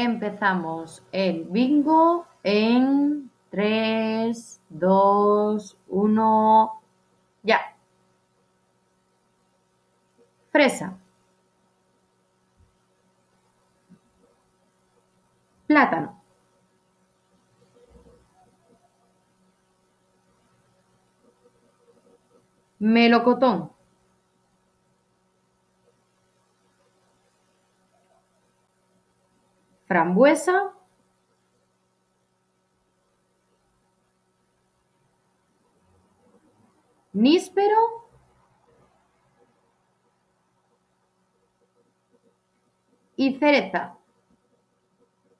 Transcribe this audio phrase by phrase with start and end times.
[0.00, 6.82] Empezamos el bingo en 3, 2, 1,
[7.42, 7.60] ya.
[10.52, 10.96] Fresa.
[15.66, 16.22] Plátano.
[22.78, 23.77] Melocotón.
[29.88, 30.74] Frambuesa.
[37.12, 38.06] Níspero.
[43.16, 43.98] Y cereza.